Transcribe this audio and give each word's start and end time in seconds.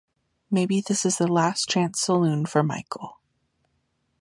Maybe 0.49 0.81
this 0.81 1.05
is 1.05 1.19
the 1.19 1.27
last 1.31 1.69
chance 1.69 2.01
saloon 2.01 2.47
for 2.47 2.63
Michael. 2.63 3.19